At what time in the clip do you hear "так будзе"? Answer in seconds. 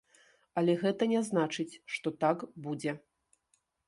2.23-2.91